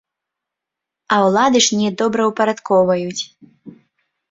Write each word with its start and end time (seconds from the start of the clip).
А 1.17 1.19
ўлады 1.25 1.59
ж 1.67 1.79
не 1.83 1.93
добраўпарадкоўваюць. 2.03 3.21